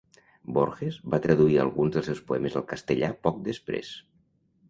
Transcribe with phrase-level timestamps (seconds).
[0.57, 3.93] Borges va traduir alguns dels seus poemes al castellà poc després.